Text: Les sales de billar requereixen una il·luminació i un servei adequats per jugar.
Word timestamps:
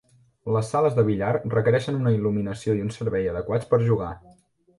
Les 0.53 0.69
sales 0.75 0.95
de 0.99 1.03
billar 1.09 1.29
requereixen 1.55 1.99
una 1.99 2.15
il·luminació 2.15 2.75
i 2.79 2.83
un 2.87 2.91
servei 2.97 3.29
adequats 3.37 3.71
per 3.75 3.81
jugar. 3.87 4.11